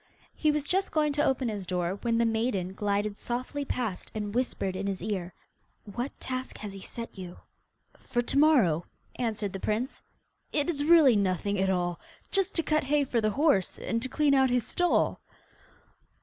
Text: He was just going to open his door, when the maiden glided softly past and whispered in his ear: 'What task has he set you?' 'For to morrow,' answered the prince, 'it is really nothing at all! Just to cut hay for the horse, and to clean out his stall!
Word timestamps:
He 0.33 0.49
was 0.51 0.67
just 0.67 0.91
going 0.91 1.13
to 1.13 1.23
open 1.23 1.47
his 1.47 1.67
door, 1.67 1.99
when 2.01 2.17
the 2.17 2.25
maiden 2.25 2.73
glided 2.73 3.15
softly 3.15 3.63
past 3.63 4.11
and 4.15 4.33
whispered 4.33 4.75
in 4.75 4.87
his 4.87 4.99
ear: 5.03 5.31
'What 5.83 6.19
task 6.19 6.57
has 6.57 6.73
he 6.73 6.79
set 6.81 7.19
you?' 7.19 7.37
'For 7.93 8.23
to 8.23 8.39
morrow,' 8.39 8.85
answered 9.17 9.53
the 9.53 9.59
prince, 9.59 10.01
'it 10.51 10.67
is 10.71 10.83
really 10.85 11.15
nothing 11.15 11.59
at 11.59 11.69
all! 11.69 11.99
Just 12.31 12.55
to 12.55 12.63
cut 12.63 12.83
hay 12.85 13.03
for 13.03 13.21
the 13.21 13.29
horse, 13.29 13.77
and 13.77 14.01
to 14.01 14.09
clean 14.09 14.33
out 14.33 14.49
his 14.49 14.65
stall! 14.65 15.21